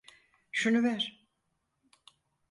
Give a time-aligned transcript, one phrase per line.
[0.51, 1.27] Şunu ver.